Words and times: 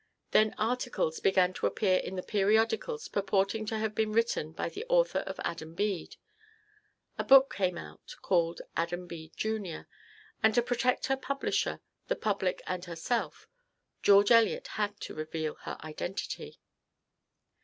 Then 0.31 0.55
articles 0.57 1.19
began 1.19 1.53
to 1.53 1.67
appear 1.67 1.97
in 1.99 2.15
the 2.15 2.23
periodicals 2.23 3.07
purporting 3.07 3.67
to 3.67 3.77
have 3.77 3.93
been 3.93 4.11
written 4.13 4.51
by 4.51 4.67
the 4.67 4.83
author 4.89 5.19
of 5.19 5.39
"Adam 5.43 5.75
Bede." 5.75 6.15
A 7.19 7.23
book 7.23 7.53
came 7.53 7.77
out 7.77 8.15
called 8.23 8.61
"Adam 8.75 9.05
Bede, 9.05 9.31
Jr.," 9.37 9.81
and 10.41 10.55
to 10.55 10.63
protect 10.63 11.05
her 11.05 11.17
publisher, 11.17 11.81
the 12.07 12.15
public 12.15 12.63
and 12.65 12.85
herself, 12.85 13.47
George 14.01 14.31
Eliot 14.31 14.69
had 14.69 14.99
to 15.01 15.13
reveal 15.13 15.53
her 15.65 15.77
identity. 15.83 16.59